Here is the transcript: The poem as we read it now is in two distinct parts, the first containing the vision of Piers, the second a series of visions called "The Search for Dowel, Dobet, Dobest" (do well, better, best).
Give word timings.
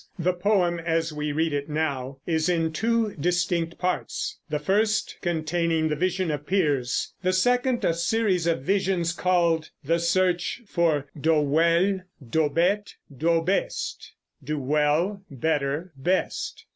The 0.17 0.33
poem 0.33 0.79
as 0.79 1.13
we 1.13 1.31
read 1.31 1.53
it 1.53 1.69
now 1.69 2.17
is 2.25 2.49
in 2.49 2.73
two 2.73 3.13
distinct 3.19 3.77
parts, 3.77 4.39
the 4.49 4.57
first 4.57 5.15
containing 5.21 5.89
the 5.89 5.95
vision 5.95 6.31
of 6.31 6.47
Piers, 6.47 7.13
the 7.21 7.31
second 7.31 7.85
a 7.85 7.93
series 7.93 8.47
of 8.47 8.63
visions 8.63 9.13
called 9.13 9.69
"The 9.83 9.99
Search 9.99 10.63
for 10.65 11.05
Dowel, 11.15 11.99
Dobet, 12.19 12.95
Dobest" 13.15 14.13
(do 14.43 14.57
well, 14.57 15.21
better, 15.29 15.93
best). 15.95 16.65